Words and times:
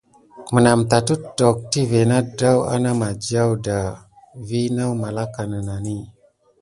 Menam 0.53 0.79
tat 0.89 1.07
éttokon 1.15 1.65
tivé 1.71 1.99
nawbate 2.09 2.49
ana 2.73 2.91
madiaw 2.99 3.51
da 3.65 3.77
vi 4.47 4.61
naw 4.75 4.91
malaka 5.01 5.41
nənani. 5.51 5.97